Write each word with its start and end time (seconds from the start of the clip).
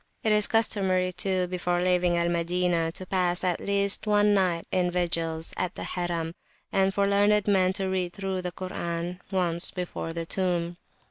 It 0.23 0.31
is 0.31 0.47
customary, 0.47 1.11
too, 1.13 1.45
before 1.45 1.79
leaving 1.79 2.17
Al 2.17 2.27
Madinah, 2.27 2.91
to 2.93 3.05
pass 3.05 3.43
at 3.43 3.59
least 3.59 4.07
one 4.07 4.33
night 4.33 4.65
in 4.71 4.89
vigils 4.89 5.53
at 5.57 5.75
the 5.75 5.83
Harim, 5.83 6.33
and 6.71 6.91
for 6.91 7.05
learned 7.07 7.47
men 7.47 7.71
to 7.73 7.87
read 7.87 8.13
through 8.13 8.41
the 8.41 8.51
Koran 8.51 9.21
once 9.31 9.69
before 9.69 10.11
the 10.11 10.25
tomb. 10.25 10.77